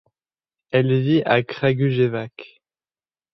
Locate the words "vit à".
0.99-1.43